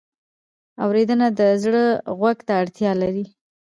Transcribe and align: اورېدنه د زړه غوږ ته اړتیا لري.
اورېدنه 0.83 1.27
د 1.39 1.41
زړه 1.63 1.83
غوږ 2.19 2.37
ته 2.47 2.53
اړتیا 2.61 2.91
لري. 3.01 3.25